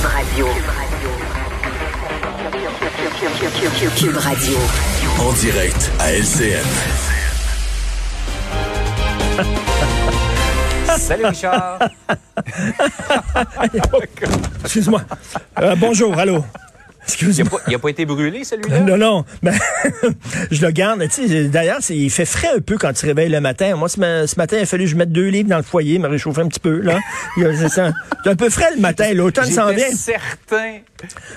Cube 0.00 0.08
Radio. 0.08 0.46
Cube 3.98 4.16
Radio. 4.16 4.56
En 5.18 5.32
direct 5.34 5.90
à 5.98 6.12
LCN. 6.12 6.64
Salut 10.96 11.26
Richard. 11.26 11.80
Excuse-moi. 14.64 15.02
Euh, 15.60 15.76
bonjour, 15.76 16.18
allô. 16.18 16.46
Il 17.20 17.72
n'a 17.72 17.78
pas, 17.78 17.90
été 17.90 18.04
brûlé, 18.04 18.44
celui-là? 18.44 18.80
Non, 18.80 18.96
non. 18.96 19.24
Ben, 19.42 19.54
je 20.50 20.64
le 20.64 20.70
garde. 20.70 21.02
D'ailleurs, 21.50 21.80
il 21.88 22.10
fait 22.10 22.24
frais 22.24 22.50
un 22.56 22.60
peu 22.60 22.76
quand 22.76 22.92
tu 22.92 23.06
réveilles 23.06 23.30
le 23.30 23.40
matin. 23.40 23.74
Moi, 23.76 23.88
ce, 23.88 23.98
ma- 23.98 24.26
ce 24.26 24.36
matin, 24.36 24.58
il 24.58 24.62
a 24.62 24.66
fallu 24.66 24.84
que 24.84 24.90
je 24.90 24.96
mette 24.96 25.12
deux 25.12 25.28
livres 25.28 25.48
dans 25.48 25.56
le 25.56 25.62
foyer, 25.62 25.98
me 25.98 26.08
réchauffer 26.08 26.42
un 26.42 26.48
petit 26.48 26.60
peu, 26.60 26.80
là. 26.80 26.98
C'est 27.36 28.28
un 28.28 28.36
peu 28.36 28.50
frais 28.50 28.70
le 28.74 28.80
matin. 28.80 29.12
L'automne 29.14 29.50
s'en 29.50 29.72
vient. 29.72 29.90
Certain 29.94 30.80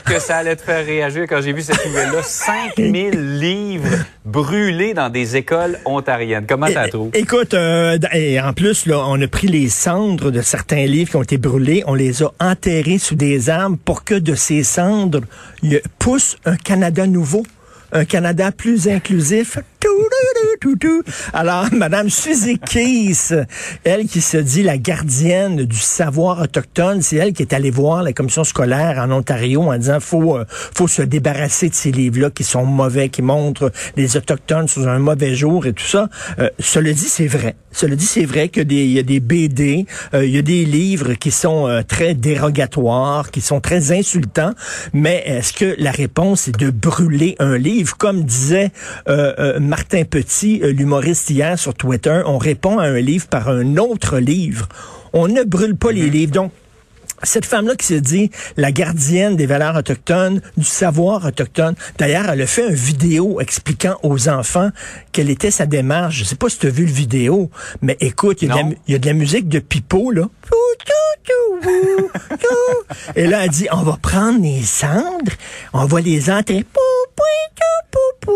que 0.05 0.20
ça 0.20 0.38
allait 0.38 0.55
te 0.55 0.62
faire 0.62 0.86
réagir 0.86 1.26
quand 1.28 1.41
j'ai 1.41 1.54
vu 1.54 1.62
cette 1.62 1.86
nouvelle-là. 1.86 2.22
5000 2.23 3.40
livres 3.40 3.90
brûlés 4.26 4.94
dans 4.94 5.09
des 5.09 5.36
écoles 5.38 5.80
ontariennes. 5.86 6.45
Comment 6.48 6.67
t'as 6.67 6.90
trouvé? 6.90 7.17
Écoute, 7.17 7.53
euh, 7.53 7.98
et 8.14 8.40
en 8.42 8.53
plus, 8.53 8.86
là, 8.86 9.03
on 9.08 9.22
a 9.22 9.28
pris 9.28 9.48
les 9.48 9.70
cendres 9.70 10.31
de 10.31 10.42
certains 10.42 10.86
livres 10.86 11.12
qui 11.12 11.16
ont 11.16 11.23
été 11.23 11.38
brûlés, 11.38 11.84
on 11.88 11.94
les 11.94 12.23
a 12.23 12.31
enterrés 12.40 12.98
sous 12.98 13.16
des 13.16 13.50
arbres 13.50 13.78
pour 13.84 14.03
que 14.03 14.16
de 14.16 14.36
ces 14.36 14.64
cendres 14.64 15.22
pousse 15.99 16.38
un 16.45 16.55
Canada 16.58 17.08
nouveau. 17.08 17.44
Un 17.91 18.05
Canada 18.05 18.52
plus 18.52 18.88
inclusif. 18.88 19.59
Alors, 21.34 21.67
Madame 21.73 22.09
Suzy 22.09 22.59
Keys, 22.59 23.34
elle 23.84 24.08
qui 24.08 24.22
se 24.22 24.38
dit 24.38 24.63
la 24.63 24.77
gardienne 24.77 25.66
du 25.66 25.77
savoir 25.77 26.41
autochtone, 26.41 27.02
c'est 27.02 27.17
elle 27.17 27.34
qui 27.34 27.41
est 27.41 27.53
allée 27.53 27.72
voir 27.72 28.03
la 28.03 28.13
commission 28.13 28.44
scolaire 28.44 28.98
en 28.99 29.12
Ontario 29.12 29.62
en 29.63 29.77
disant 29.77 29.99
faut 29.99 30.38
euh, 30.38 30.45
faut 30.49 30.88
se 30.88 31.02
débarrasser 31.02 31.70
de 31.70 31.73
ces 31.73 31.92
livres-là 31.92 32.30
qui 32.30 32.44
sont 32.44 32.66
mauvais, 32.66 33.09
qui 33.09 33.22
montrent 33.22 33.72
les 33.95 34.17
autochtones 34.17 34.67
sous 34.67 34.88
un 34.88 35.00
mauvais 35.00 35.36
jour 35.36 35.66
et 35.66 35.73
tout 35.73 35.86
ça. 35.86 36.09
Euh, 36.39 36.50
cela 36.59 36.94
dit, 36.94 37.09
c'est 37.09 37.27
vrai. 37.27 37.55
Cela 37.72 37.95
dit, 37.95 38.05
c'est 38.05 38.25
vrai 38.25 38.50
qu'il 38.50 38.72
y 38.72 39.00
a 39.00 39.03
des, 39.03 39.20
BD, 39.20 39.86
euh, 40.14 40.25
il 40.25 40.31
y 40.31 40.38
a 40.38 40.44
des 40.44 40.64
livres 40.64 41.14
qui 41.14 41.31
sont 41.31 41.67
euh, 41.67 41.81
très 41.81 42.14
dérogatoires, 42.14 43.31
qui 43.31 43.42
sont 43.42 43.59
très 43.59 43.92
insultants, 43.92 44.53
mais 44.94 45.23
est-ce 45.25 45.53
que 45.53 45.75
la 45.80 45.92
réponse 45.92 46.48
est 46.48 46.58
de 46.58 46.70
brûler 46.70 47.36
un 47.39 47.58
livre? 47.58 47.98
Comme 47.98 48.23
disait 48.23 48.72
Martin 49.59 50.03
Petit, 50.03 50.53
euh, 50.62 50.72
l'humoriste 50.72 51.30
hier 51.30 51.58
sur 51.58 51.73
Twitter, 51.73 52.22
on 52.26 52.38
répond 52.38 52.78
à 52.80 52.84
un 52.86 53.00
livre 53.00 53.28
par 53.28 53.50
un 53.50 53.78
autre 53.78 54.20
livre. 54.20 54.68
On 55.14 55.28
ne 55.28 55.44
brûle 55.44 55.76
pas 55.76 55.92
les 55.92 56.10
livres. 56.10 56.32
Donc, 56.34 56.52
cette 57.26 57.45
femme-là 57.45 57.76
qui 57.78 57.86
se 57.88 57.94
dit 57.94 58.32
la 58.58 58.72
gardienne 58.73 59.38
des 59.38 59.45
valeurs 59.45 59.78
autochtones, 59.78 60.42
du 60.58 60.66
savoir 60.66 61.23
autochtone. 61.26 61.76
D'ailleurs, 61.98 62.30
elle 62.30 62.42
a 62.42 62.48
fait 62.48 62.68
une 62.68 62.73
vidéo 62.76 63.40
expliquant 63.40 63.95
aux 64.04 64.28
enfants 64.28 64.72
quelle 65.14 65.30
était 65.30 65.52
sa 65.52 65.66
démarche. 65.66 66.18
Je 66.18 66.23
sais 66.26 66.36
pas 66.36 66.50
si 66.50 66.58
tu 66.60 66.67
as 66.67 66.72
vu 66.72 66.86
le 66.86 66.92
vidéo, 66.92 67.50
mais 67.82 67.95
écoute, 68.02 68.42
il 68.42 68.50
y, 68.50 68.52
a 68.52 68.56
de 68.56 68.58
la 68.58 68.64
Non. 68.64 68.70
mu- 68.72 68.78
il 68.88 68.92
y 68.92 68.95
a 68.95 69.00
de 69.00 69.06
la 69.06 69.14
musique 69.14 69.48
de 69.48 69.60
Pipo, 69.60 70.12
là. 70.12 70.23
Et 73.16 73.26
là, 73.28 73.45
elle 73.45 73.50
dit, 73.52 73.67
on 73.72 73.84
va 73.84 73.98
prendre 74.02 74.42
les 74.42 74.62
cendres, 74.64 75.32
on 75.72 75.86
va 75.86 76.02
les 76.02 76.30
enterrer. 76.30 76.66
Pou. 78.26 78.32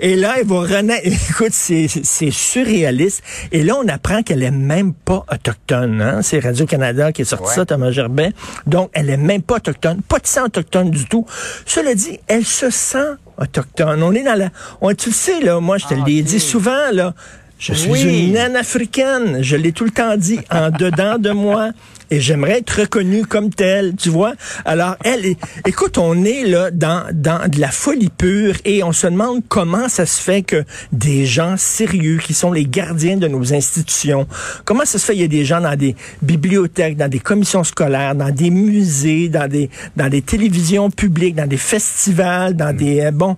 Et 0.00 0.16
là, 0.16 0.34
elle 0.38 0.46
va 0.46 0.60
renaître. 0.60 1.06
Écoute, 1.30 1.52
c'est 1.52 1.86
c'est 1.88 2.30
surréaliste. 2.30 3.22
Et 3.52 3.62
là, 3.62 3.74
on 3.82 3.86
apprend 3.88 4.22
qu'elle 4.22 4.42
est 4.42 4.50
même 4.50 4.92
pas 4.94 5.24
autochtone. 5.32 6.00
Hein? 6.00 6.22
C'est 6.22 6.38
Radio-Canada 6.40 7.12
qui 7.12 7.22
a 7.22 7.24
sorti 7.24 7.48
Ouais. 7.48 7.54
ça, 7.54 7.66
Thomas 7.66 7.90
Gerbet. 7.90 8.32
Donc, 8.66 8.90
elle 8.92 9.10
est 9.10 9.16
même 9.16 9.42
pas 9.42 9.56
autochtone. 9.56 10.00
Pas 10.08 10.18
de 10.18 10.26
sang 10.26 10.44
autochtone 10.46 10.90
du 10.90 11.04
tout. 11.06 11.24
Cela 11.66 11.94
dit, 11.94 12.18
elle 12.26 12.44
se 12.44 12.70
sent 12.70 13.12
autochtone. 13.40 14.02
On 14.02 14.12
est 14.12 14.22
dans 14.24 14.34
la... 14.38 14.48
On, 14.80 14.92
tu 14.94 15.10
le 15.10 15.14
sais, 15.14 15.40
là, 15.40 15.60
moi, 15.60 15.78
je 15.78 15.86
te 15.86 15.94
Ah, 15.94 16.04
l'ai 16.06 16.20
ok. 16.20 16.26
dit 16.26 16.40
souvent, 16.40 16.90
là. 16.92 17.14
Je 17.58 17.72
suis 17.74 17.90
Oui. 17.90 18.26
une 18.26 18.32
naine 18.34 18.56
africaine. 18.56 19.38
Je 19.42 19.56
l'ai 19.56 19.72
tout 19.72 19.84
le 19.84 19.90
temps 19.90 20.16
dit 20.16 20.38
en 20.50 20.70
dedans 20.78 21.18
de 21.18 21.30
moi. 21.30 21.70
Et 22.10 22.20
j'aimerais 22.20 22.60
être 22.60 22.70
reconnue 22.80 23.26
comme 23.26 23.50
telle, 23.50 23.94
tu 23.94 24.08
vois. 24.08 24.32
Alors, 24.64 24.96
elle, 25.04 25.26
est- 25.26 25.36
écoute, 25.66 25.98
on 25.98 26.24
est 26.24 26.44
là 26.44 26.70
dans, 26.70 27.04
dans 27.12 27.46
de 27.46 27.60
la 27.60 27.70
folie 27.70 28.08
pure 28.08 28.54
et 28.64 28.82
on 28.82 28.92
se 28.92 29.08
demande 29.08 29.42
comment 29.50 29.90
ça 29.90 30.06
se 30.06 30.18
fait 30.22 30.40
que 30.40 30.64
des 30.90 31.26
gens 31.26 31.56
sérieux 31.58 32.16
qui 32.24 32.32
sont 32.32 32.50
les 32.50 32.64
gardiens 32.64 33.18
de 33.18 33.28
nos 33.28 33.52
institutions, 33.52 34.26
comment 34.64 34.86
ça 34.86 34.98
se 34.98 35.04
fait 35.04 35.12
qu'il 35.12 35.20
y 35.20 35.24
a 35.26 35.28
des 35.28 35.44
gens 35.44 35.60
dans 35.60 35.76
des 35.76 35.96
bibliothèques, 36.22 36.96
dans 36.96 37.08
des 37.10 37.18
commissions 37.18 37.62
scolaires, 37.62 38.14
dans 38.14 38.30
des 38.30 38.48
musées, 38.48 39.28
dans 39.28 39.46
des, 39.46 39.68
dans 39.94 40.08
des 40.08 40.22
télévisions 40.22 40.90
publiques, 40.90 41.34
dans 41.34 41.46
des 41.48 41.58
festivals, 41.58 42.54
dans 42.56 42.74
des, 42.74 43.00
euh, 43.00 43.10
bon, 43.10 43.36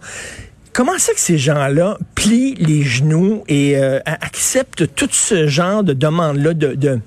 Comment 0.72 0.92
c'est 0.98 1.14
que 1.14 1.20
ces 1.20 1.38
gens-là 1.38 1.98
plient 2.14 2.54
les 2.54 2.82
genoux 2.82 3.42
et 3.48 3.76
euh, 3.76 3.98
acceptent 4.04 4.94
tout 4.94 5.08
ce 5.10 5.48
genre 5.48 5.82
de 5.82 5.92
demandes-là 5.92 6.54
de, 6.54 6.74
de 6.74 7.00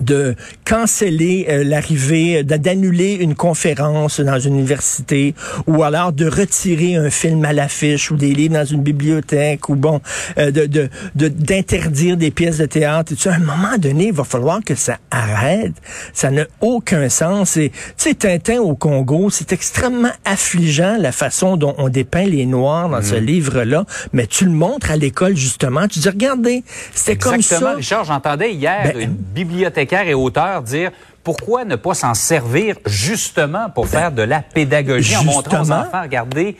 de 0.00 0.34
canceller 0.64 1.46
euh, 1.48 1.64
l'arrivée, 1.64 2.38
euh, 2.38 2.42
d'a- 2.42 2.58
d'annuler 2.58 3.14
une 3.14 3.34
conférence 3.34 4.20
dans 4.20 4.38
une 4.38 4.54
université, 4.54 5.34
ou 5.66 5.82
alors 5.82 6.12
de 6.12 6.26
retirer 6.26 6.96
un 6.96 7.10
film 7.10 7.44
à 7.44 7.52
l'affiche 7.52 8.10
ou 8.10 8.16
des 8.16 8.32
livres 8.34 8.54
dans 8.54 8.64
une 8.64 8.82
bibliothèque, 8.82 9.68
ou 9.68 9.76
bon, 9.76 10.00
euh, 10.38 10.50
de 10.50 10.66
de- 10.66 10.88
de- 11.14 11.28
d'interdire 11.28 12.16
des 12.16 12.30
pièces 12.30 12.58
de 12.58 12.66
théâtre. 12.66 13.12
Et. 13.12 13.28
À 13.28 13.34
un 13.34 13.38
moment 13.38 13.76
donné, 13.78 14.06
il 14.08 14.12
va 14.12 14.24
falloir 14.24 14.60
que 14.64 14.74
ça 14.74 14.98
arrête. 15.10 15.72
Ça 16.12 16.30
n'a 16.30 16.44
aucun 16.60 17.08
sens. 17.08 17.56
Et 17.56 17.70
tu 17.70 17.78
sais, 17.96 18.14
Tintin 18.14 18.60
au 18.60 18.74
Congo, 18.74 19.30
c'est 19.30 19.52
extrêmement 19.52 20.10
affligeant 20.24 20.96
la 20.98 21.12
façon 21.12 21.56
dont 21.56 21.74
on 21.78 21.88
dépeint 21.88 22.24
les 22.26 22.46
Noirs 22.46 22.88
dans 22.88 23.02
ce 23.02 23.14
livre-là. 23.14 23.84
Mais 24.12 24.26
tu 24.26 24.44
le 24.44 24.50
montres 24.50 24.90
à 24.90 24.96
l'école 24.96 25.36
justement. 25.36 25.86
Tu 25.88 25.98
dis, 26.00 26.08
regardez, 26.08 26.62
c'était 26.94 27.16
comme 27.16 27.34
Exactement. 27.34 27.70
ça. 27.72 27.76
Richard, 27.76 28.04
j'entendais 28.04 28.52
hier 28.52 28.92
Ben- 28.94 29.00
une 29.02 29.14
et 29.92 30.14
auteur 30.14 30.62
dire 30.62 30.90
pourquoi 31.22 31.64
ne 31.64 31.76
pas 31.76 31.94
s'en 31.94 32.14
servir 32.14 32.76
justement 32.84 33.70
pour 33.70 33.88
faire 33.88 34.12
de 34.12 34.22
la 34.22 34.40
pédagogie 34.40 35.16
en 35.16 35.24
montrant 35.24 35.62
aux 35.62 35.72
enfants, 35.72 36.02
regardez, 36.02 36.56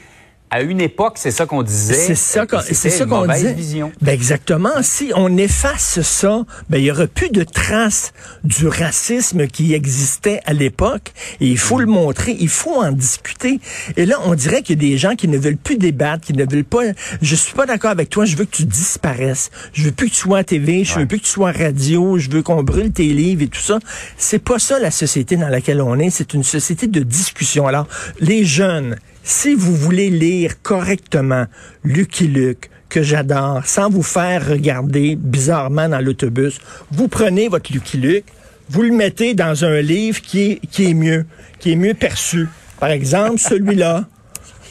à 0.54 0.62
une 0.62 0.81
époque, 0.81 1.15
c'est 1.16 1.32
ça 1.32 1.47
qu'on 1.47 1.65
disait. 1.65 1.94
C'est 1.94 2.15
ça 2.15 2.47
qu'on, 2.47 2.60
C'était 2.60 2.75
c'est 2.75 2.91
ça 2.91 3.06
qu'on 3.06 3.26
disait. 3.26 3.54
vision. 3.54 3.91
Ben 4.00 4.12
exactement. 4.12 4.70
Si 4.82 5.10
on 5.16 5.37
efface 5.37 6.00
ça, 6.00 6.44
ben 6.70 6.78
il 6.78 6.84
y 6.84 6.92
aura 6.92 7.09
plus 7.09 7.31
de 7.31 7.42
traces 7.42 8.12
du 8.44 8.69
racisme 8.69 9.48
qui 9.48 9.75
existait 9.75 10.38
à 10.47 10.53
l'époque. 10.53 11.12
Et 11.41 11.48
il 11.48 11.59
faut 11.59 11.81
le 11.81 11.87
montrer, 11.87 12.37
il 12.38 12.48
faut 12.48 12.81
en 12.81 12.92
discuter. 12.92 13.59
Et 13.97 14.06
là, 14.06 14.20
on 14.26 14.37
dirait 14.37 14.62
qu'il 14.62 14.81
y 14.81 14.87
a 14.87 14.91
des 14.91 14.97
gens 14.97 15.16
qui 15.16 15.26
ne 15.26 15.38
veulent 15.38 15.56
plus 15.56 15.76
débattre, 15.76 16.25
qui 16.25 16.34
ne 16.34 16.48
veulent 16.48 16.62
pas. 16.62 16.82
Je 17.21 17.34
suis 17.34 17.54
pas 17.54 17.66
d'accord 17.66 17.91
avec 17.91 18.09
toi. 18.09 18.25
Je 18.25 18.36
veux 18.36 18.44
que 18.44 18.54
tu 18.54 18.65
disparaisses. 18.65 19.50
Je 19.72 19.82
veux 19.82 19.91
plus 19.91 20.06
que 20.09 20.15
tu 20.15 20.21
sois 20.21 20.38
à 20.38 20.44
TV. 20.44 20.84
Je 20.84 21.00
veux 21.00 21.06
plus 21.06 21.19
que 21.19 21.25
tu 21.25 21.31
sois 21.31 21.48
à 21.48 21.53
radio. 21.53 22.16
Je 22.16 22.31
veux 22.31 22.42
qu'on 22.44 22.62
brûle 22.62 22.92
tes 22.92 23.09
livres 23.09 23.42
et 23.42 23.48
tout 23.48 23.59
ça. 23.60 23.81
C'est 24.16 24.38
pas 24.38 24.60
ça 24.60 24.78
la 24.78 24.92
société 24.92 25.34
dans 25.36 25.48
laquelle 25.48 25.82
on 25.82 25.98
est. 25.98 26.10
C'est 26.10 26.32
une 26.32 26.44
société 26.44 26.86
de 26.86 27.00
discussion. 27.00 27.66
Alors, 27.66 27.88
les 28.21 28.44
jeunes. 28.44 28.94
Si 29.26 29.54
vous 29.54 29.74
voulez 29.74 30.10
lire 30.10 30.60
correctement 30.60 31.46
Lucky 31.82 32.28
Luke, 32.28 32.68
que 32.90 33.02
j'adore, 33.02 33.62
sans 33.64 33.88
vous 33.88 34.02
faire 34.02 34.46
regarder 34.46 35.16
bizarrement 35.16 35.88
dans 35.88 36.00
l'autobus, 36.00 36.60
vous 36.90 37.08
prenez 37.08 37.48
votre 37.48 37.72
Lucky 37.72 37.96
Luke, 37.96 38.26
vous 38.68 38.82
le 38.82 38.92
mettez 38.92 39.32
dans 39.32 39.64
un 39.64 39.80
livre 39.80 40.20
qui 40.20 40.60
est, 40.78 40.94
mieux, 40.94 41.24
qui 41.58 41.72
est 41.72 41.76
mieux 41.76 41.94
perçu. 41.94 42.48
Par 42.78 42.90
exemple, 42.90 43.38
celui-là. 43.38 44.04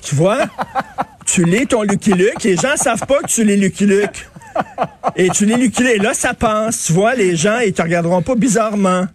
Tu 0.03 0.13
vois? 0.13 0.41
Tu 1.25 1.45
lis 1.45 1.65
ton 1.65 1.81
Lucky 1.81 2.13
Luke, 2.13 2.43
les 2.43 2.55
gens 2.55 2.75
savent 2.75 3.07
pas 3.07 3.21
que 3.23 3.27
tu 3.27 3.43
lis 3.43 3.57
Lucky 3.57 3.87
Luke. 3.87 4.29
Et 5.15 5.29
tu 5.29 5.47
lis 5.47 5.55
Lucky 5.55 5.81
Luke, 5.81 5.95
et 5.95 5.99
là, 5.99 6.13
ça 6.13 6.35
passe. 6.35 6.85
Tu 6.85 6.93
vois, 6.93 7.15
les 7.15 7.35
gens, 7.35 7.57
ils 7.57 7.73
te 7.73 7.81
regarderont 7.81 8.21
pas 8.21 8.35
bizarrement. 8.35 9.07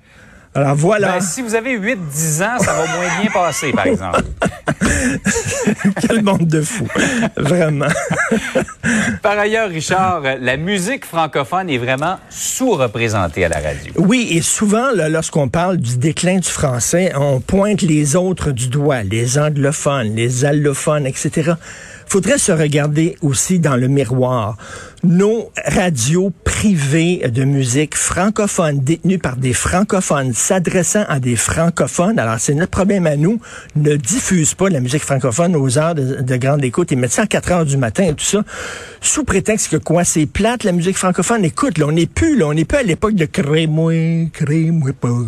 Alors 0.59 0.75
voilà. 0.75 1.13
Ben, 1.13 1.21
si 1.21 1.41
vous 1.41 1.55
avez 1.55 1.79
8-10 1.79 1.95
ans, 2.43 2.59
ça 2.59 2.73
va 2.73 2.85
moins 2.87 3.21
bien 3.21 3.31
passer, 3.31 3.71
par 3.71 3.87
exemple. 3.87 4.23
Quel 6.01 6.23
monde 6.23 6.49
de 6.49 6.63
fous. 6.63 6.89
Vraiment. 7.37 7.87
Par 9.23 9.39
ailleurs, 9.39 9.69
Richard, 9.69 10.23
la 10.41 10.57
musique 10.57 11.05
francophone 11.05 11.71
est 11.71 11.79
vraiment 11.79 12.19
sous-représentée 12.29 13.45
à 13.45 13.49
la 13.49 13.61
radio. 13.61 13.93
Oui, 13.97 14.29
et 14.33 14.43
souvent, 14.43 14.89
lorsqu'on 14.95 15.49
parle 15.49 15.77
du 15.77 15.97
déclin 15.97 16.39
du 16.39 16.49
français, 16.49 17.13
on 17.15 17.41
pointe 17.41 17.83
les 17.83 18.17
autres 18.17 18.51
du 18.51 18.67
doigt, 18.67 19.05
les 19.05 19.39
anglophones, 19.39 20.17
les 20.17 20.45
allophones, 20.45 21.07
etc. 21.07 21.53
Faudrait 22.07 22.39
se 22.39 22.51
regarder 22.53 23.17
aussi 23.23 23.61
dans 23.61 23.77
le 23.77 23.87
miroir. 23.87 24.57
Nos 25.05 25.51
radios 25.65 26.33
privées 26.45 27.29
de 27.29 27.45
musique 27.45 27.95
francophone 27.95 28.81
détenues 28.81 29.19
par 29.19 29.37
des 29.37 29.53
francophones 29.53 30.33
s'adressant 30.33 31.05
à 31.09 31.21
des 31.21 31.37
francophones. 31.37 32.19
Alors, 32.19 32.39
c'est 32.39 32.55
notre 32.55 32.71
problème 32.71 33.07
à 33.07 33.17
nous. 33.17 33.41
Ne 33.77 33.97
diffuse 33.97 34.55
pas 34.55 34.69
la 34.69 34.81
musique 34.81 35.03
francophone 35.03 35.55
aux 35.55 35.79
heures 35.79 35.95
de, 35.95 36.23
de 36.23 36.37
grande 36.37 36.65
écoute 36.65 36.91
et 36.91 36.97
mettre 36.97 37.15
ça 37.15 37.23
à 37.23 37.27
4 37.27 37.53
heures 37.53 37.65
du 37.65 37.77
matin 37.77 38.05
et 38.05 38.15
tout 38.15 38.25
ça. 38.25 38.45
Sous 39.01 39.25
prétexte 39.25 39.71
que 39.71 39.77
quoi, 39.77 40.03
c'est 40.05 40.27
plate, 40.27 40.65
la 40.65 40.73
musique 40.73 40.97
francophone. 40.97 41.45
Écoute, 41.45 41.79
là, 41.79 41.87
on 41.87 41.93
n'est 41.93 42.07
plus, 42.07 42.37
là, 42.37 42.47
on 42.47 42.55
n'est 42.55 42.65
plus 42.65 42.79
à 42.79 42.83
l'époque 42.83 43.15
de 43.15 43.25
crée-moi, 43.27 44.29
crée-moi 44.33 44.91
pas. 45.01 45.09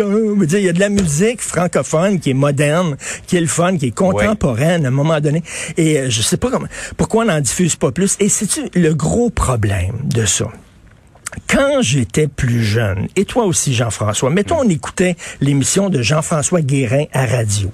Il 0.00 0.64
y 0.64 0.68
a 0.68 0.72
de 0.72 0.80
la 0.80 0.88
musique 0.90 1.40
francophone 1.40 2.20
qui 2.20 2.30
est 2.30 2.34
moderne, 2.34 2.96
qui 3.26 3.36
est 3.36 3.40
le 3.40 3.46
fun, 3.46 3.78
qui 3.78 3.86
est 3.86 3.90
contemporaine 3.90 4.84
à 4.84 4.88
un 4.88 4.92
moment 4.92 5.20
donné. 5.20 5.42
Et 5.76 5.98
euh, 5.98 6.10
je 6.10 6.20
sais 6.20 6.36
pas 6.36 6.50
comment, 6.50 6.68
pourquoi 6.96 7.24
on 7.24 7.29
n'en 7.30 7.40
diffuse 7.40 7.76
pas 7.76 7.92
plus. 7.92 8.16
Et 8.20 8.28
c'est 8.28 8.74
le 8.74 8.94
gros 8.94 9.30
problème 9.30 10.00
de 10.04 10.24
ça 10.24 10.46
quand 11.48 11.80
j'étais 11.80 12.26
plus 12.26 12.64
jeune, 12.64 13.08
et 13.16 13.24
toi 13.24 13.44
aussi 13.44 13.74
Jean-François, 13.74 14.30
mettons 14.30 14.60
on 14.60 14.68
écoutait 14.68 15.16
l'émission 15.40 15.88
de 15.88 16.02
Jean-François 16.02 16.60
Guérin 16.60 17.04
à 17.12 17.24
radio. 17.24 17.70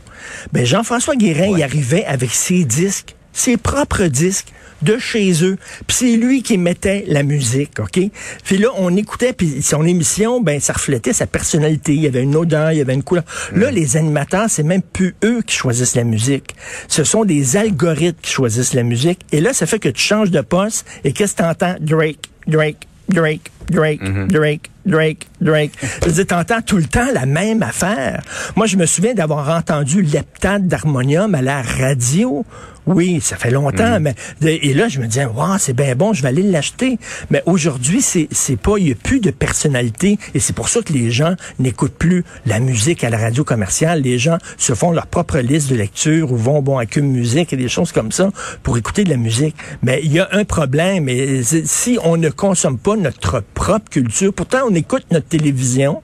Ben 0.53 0.65
Jean-François 0.65 1.17
Guérin 1.17 1.57
y 1.57 1.63
arrivait 1.63 2.05
avec 2.05 2.31
ses 2.31 2.65
disques, 2.65 3.17
ses 3.33 3.57
propres 3.57 4.05
disques 4.05 4.53
de 4.83 4.99
chez 4.99 5.45
eux. 5.45 5.57
Puis 5.87 5.97
c'est 5.99 6.17
lui 6.17 6.43
qui 6.43 6.59
mettait 6.59 7.05
la 7.07 7.23
musique, 7.23 7.79
OK? 7.81 8.01
Puis 8.45 8.59
là, 8.59 8.69
on 8.77 8.95
écoutait, 8.97 9.33
puis 9.33 9.63
son 9.63 9.87
émission, 9.87 10.41
ben 10.41 10.61
ça 10.61 10.73
reflétait 10.73 11.13
sa 11.13 11.27
personnalité. 11.27 11.95
Il 11.95 12.03
y 12.03 12.07
avait 12.07 12.23
une 12.23 12.37
odeur, 12.37 12.73
il 12.73 12.79
y 12.79 12.81
avait 12.81 12.95
une 12.95 13.03
couleur. 13.03 13.25
Là, 13.53 13.71
les 13.71 13.97
animateurs, 13.97 14.47
c'est 14.49 14.63
même 14.63 14.83
plus 14.83 15.15
eux 15.25 15.43
qui 15.43 15.57
choisissent 15.57 15.97
la 15.97 16.05
musique. 16.05 16.55
Ce 16.89 17.05
sont 17.05 17.25
des 17.25 17.57
algorithmes 17.57 18.19
qui 18.21 18.31
choisissent 18.31 18.75
la 18.75 18.83
musique. 18.83 19.21
Et 19.33 19.41
là, 19.41 19.53
ça 19.53 19.67
fait 19.67 19.79
que 19.79 19.89
tu 19.89 20.03
changes 20.03 20.31
de 20.31 20.41
poste, 20.41 20.87
et 21.05 21.13
qu'est-ce 21.13 21.35
que 21.35 21.43
t'entends? 21.43 21.77
Drake, 21.81 22.31
Drake, 22.47 22.87
Drake, 23.09 23.51
Drake, 23.71 24.01
Drake, 24.29 24.71
Drake, 24.85 25.27
Drake. 25.41 25.73
Je 26.07 26.23
t'entends 26.23 26.63
tout 26.63 26.77
le 26.77 26.85
temps 26.85 27.09
la 27.13 27.27
même 27.27 27.63
affaire. 27.63 28.23
Moi, 28.55 28.67
je 28.67 28.77
me 28.77 28.87
souviens 28.87 29.15
d'avoir 29.15 29.57
entendu 29.57 30.03
l'heptade 30.03 30.69
d'harmonium 30.69 31.35
à 31.35 31.43
la 31.43 31.63
radio. 31.63 32.45
Oui, 32.87 33.21
ça 33.21 33.37
fait 33.37 33.51
longtemps, 33.51 33.99
mais 34.01 34.15
et 34.45 34.73
là 34.73 34.89
je 34.89 35.01
me 35.01 35.07
disais, 35.07 35.25
wow, 35.25 35.59
c'est 35.59 35.73
bien 35.73 35.97
bon, 35.97 36.13
je 36.13 36.23
vais 36.23 36.29
aller 36.29 36.43
l'acheter. 36.43 36.99
Mais 37.31 37.43
aujourd'hui, 37.45 38.01
c'est 38.01 38.29
c'est 38.31 38.57
pas, 38.57 38.79
il 38.79 38.85
n'y 38.85 38.93
a 38.93 38.95
plus 38.95 39.19
de 39.19 39.33
personnalité 39.33 40.19
et 40.35 40.41
c'est 40.41 40.53
pour 40.55 40.69
ça 40.69 40.83
que 40.83 40.93
les 40.93 41.11
gens 41.11 41.35
n'écoutent 41.59 41.97
plus 41.97 42.25
la 42.47 42.61
musique 42.61 43.03
à 43.03 43.11
la 43.11 43.19
radio 43.19 43.43
commerciale. 43.43 44.03
Les 44.03 44.19
gens 44.19 44.39
se 44.57 44.73
font 44.75 44.93
leur 44.93 45.09
propre 45.09 45.39
liste 45.39 45.69
de 45.69 45.75
lecture 45.75 46.31
ou 46.31 46.37
vont 46.37 46.63
bon 46.63 46.79
à 46.79 46.87
Cube 46.87 47.05
Musique 47.05 47.53
et 47.53 47.57
des 47.57 47.69
choses 47.69 47.91
comme 47.91 48.13
ça 48.13 48.31
pour 48.63 48.79
écouter 48.79 49.03
de 49.03 49.11
la 49.11 49.17
musique. 49.17 49.57
Mais 49.83 50.01
il 50.05 50.13
y 50.13 50.21
a 50.21 50.29
un 50.31 50.45
problème. 50.45 51.09
Et 51.09 51.43
si 51.43 51.99
on 52.05 52.17
ne 52.17 52.29
consomme 52.29 52.79
pas 52.79 52.95
notre 52.95 53.43
propre 53.55 53.91
culture, 53.91 54.33
pourtant 54.33 54.61
on 54.71 54.75
écoute 54.75 55.05
notre 55.11 55.27
télévision. 55.27 56.03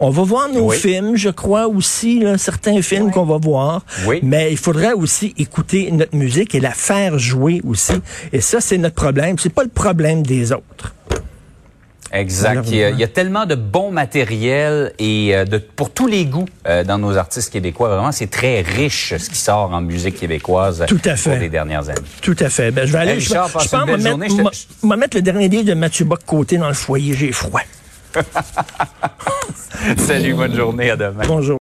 On 0.00 0.10
va 0.10 0.22
voir 0.22 0.48
nos 0.48 0.70
Oui. 0.70 0.76
films, 0.76 1.16
je 1.16 1.30
crois 1.30 1.66
aussi, 1.68 2.18
là, 2.20 2.36
certains 2.38 2.82
films 2.82 3.10
qu'on 3.10 3.24
va 3.24 3.38
voir. 3.38 3.82
Oui. 4.06 4.20
Mais 4.22 4.50
il 4.52 4.58
faudrait 4.58 4.92
aussi 4.92 5.34
écouter 5.38 5.90
notre 5.92 6.16
musique 6.16 6.54
et 6.54 6.60
la 6.60 6.72
faire 6.72 7.18
jouer 7.18 7.60
aussi. 7.66 7.94
Et 8.32 8.40
ça, 8.40 8.60
c'est 8.60 8.78
notre 8.78 8.96
problème. 8.96 9.38
C'est 9.38 9.52
pas 9.52 9.62
le 9.62 9.68
problème 9.70 10.22
des 10.24 10.52
autres. 10.52 10.94
Exact. 12.12 12.64
Il 12.68 12.76
y, 12.76 12.84
a, 12.84 12.90
il 12.90 12.98
y 13.00 13.02
a 13.02 13.08
tellement 13.08 13.44
de 13.44 13.56
bon 13.56 13.90
matériel 13.90 14.92
et 15.00 15.34
euh, 15.34 15.44
de, 15.44 15.58
pour 15.58 15.90
tous 15.92 16.06
les 16.06 16.26
goûts 16.26 16.46
euh, 16.68 16.84
dans 16.84 16.96
nos 16.96 17.16
artistes 17.16 17.52
québécois. 17.52 17.88
Vraiment, 17.88 18.12
c'est 18.12 18.28
très 18.30 18.60
riche 18.60 19.14
ce 19.18 19.28
qui 19.28 19.36
sort 19.38 19.72
en 19.72 19.80
musique 19.80 20.20
québécoise 20.20 20.84
Tout 20.86 21.00
à 21.06 21.16
fait. 21.16 21.40
les 21.40 21.48
dernières 21.48 21.88
années. 21.88 22.00
Tout 22.22 22.36
à 22.38 22.48
fait. 22.50 22.70
Ben, 22.70 22.86
je 22.86 22.92
vais 22.92 22.98
aller. 22.98 23.12
Hey, 23.14 23.20
je, 23.20 23.28
Richard, 23.30 23.48
je 23.48 23.52
passe 23.54 23.66
pense 23.68 23.88
me 23.88 23.96
mettre, 24.16 24.32
Je 24.36 24.86
te- 24.88 24.94
mettre 24.96 25.16
le 25.16 25.22
dernier 25.22 25.48
livre 25.48 25.64
de 25.64 25.74
Mathieu 25.74 26.04
Bock 26.04 26.20
côté 26.24 26.56
dans 26.56 26.68
le 26.68 26.74
foyer. 26.74 27.14
J'ai 27.14 27.32
froid. 27.32 27.62
Salut, 29.98 30.34
bonne 30.34 30.54
journée, 30.54 30.90
à 30.90 30.96
demain. 30.96 31.24
Bonjour. 31.26 31.52